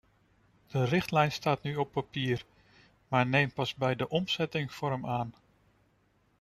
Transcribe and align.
De 0.67 0.83
richtlijn 0.83 1.31
staat 1.31 1.63
nu 1.63 1.75
op 1.75 1.91
papier, 1.91 2.45
maar 3.07 3.27
neemt 3.27 3.53
pas 3.53 3.73
bij 3.75 3.95
de 3.95 4.09
omzetting 4.09 4.73
vorm 4.73 5.05
aan. 5.07 5.33